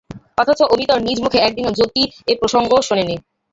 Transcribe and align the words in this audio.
অথচ 0.37 0.59
অমিতর 0.67 0.99
নিজ 1.01 1.17
মুখে 1.21 1.39
একদিনও 1.41 1.77
যতী 1.79 2.01
এ 2.27 2.33
প্রসঙ্গ 2.41 2.71
শোনে 2.87 3.03
নি। 3.03 3.15